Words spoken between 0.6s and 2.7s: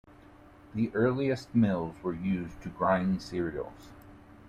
These earliest mills were used to